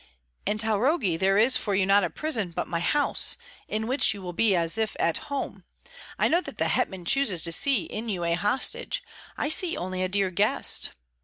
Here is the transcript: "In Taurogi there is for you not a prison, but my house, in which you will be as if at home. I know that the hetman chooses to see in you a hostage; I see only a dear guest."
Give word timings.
"In 0.47 0.57
Taurogi 0.57 1.15
there 1.15 1.37
is 1.37 1.57
for 1.57 1.75
you 1.75 1.85
not 1.85 2.03
a 2.03 2.09
prison, 2.09 2.49
but 2.49 2.67
my 2.67 2.79
house, 2.79 3.37
in 3.67 3.85
which 3.85 4.15
you 4.15 4.21
will 4.23 4.33
be 4.33 4.55
as 4.55 4.75
if 4.75 4.95
at 4.99 5.29
home. 5.29 5.63
I 6.17 6.27
know 6.27 6.41
that 6.41 6.57
the 6.57 6.69
hetman 6.69 7.05
chooses 7.05 7.43
to 7.43 7.51
see 7.51 7.83
in 7.83 8.09
you 8.09 8.23
a 8.23 8.33
hostage; 8.33 9.03
I 9.37 9.47
see 9.49 9.77
only 9.77 10.01
a 10.01 10.07
dear 10.09 10.31
guest." 10.31 10.89